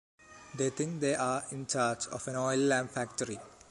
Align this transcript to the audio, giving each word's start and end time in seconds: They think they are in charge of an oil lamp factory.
They 0.55 0.71
think 0.71 0.99
they 0.99 1.13
are 1.13 1.43
in 1.51 1.67
charge 1.67 2.07
of 2.07 2.27
an 2.27 2.35
oil 2.35 2.57
lamp 2.57 2.89
factory. 2.89 3.37